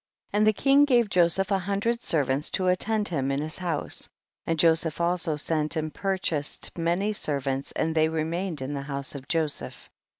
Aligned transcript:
39. 0.31 0.39
And 0.39 0.47
the 0.47 0.59
king 0.59 0.85
gave 0.85 1.09
Joseph 1.11 1.51
a 1.51 1.59
hundred 1.59 2.01
servants 2.01 2.49
to 2.49 2.65
attend 2.69 3.09
him 3.09 3.29
in 3.31 3.39
his 3.39 3.59
house, 3.59 4.09
and 4.47 4.57
Joseph 4.57 4.99
also 4.99 5.35
sent 5.35 5.75
and 5.75 5.93
purchased 5.93 6.75
many 6.75 7.13
servants 7.13 7.71
and 7.73 7.93
they 7.93 8.09
remained 8.09 8.63
in 8.63 8.73
the 8.73 8.81
house 8.81 9.13
of 9.13 9.27
Joseph. 9.27 9.91